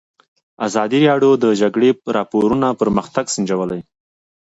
[0.67, 3.81] ازادي راډیو د د جګړې راپورونه پرمختګ سنجولی.